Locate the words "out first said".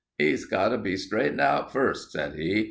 1.39-2.33